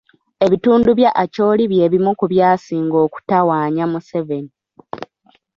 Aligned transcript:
Ebitundu 0.45 0.89
bya 0.99 1.11
Acholi 1.23 1.63
bye 1.71 1.85
bimu 1.91 2.11
ku 2.19 2.25
byasinga 2.33 2.97
okutawaanya 3.07 3.85
Museveni. 3.91 4.51